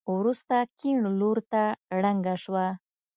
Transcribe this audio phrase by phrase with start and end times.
[0.17, 1.61] وروسته کيڼ لورته
[2.01, 2.65] ړنګه شوه.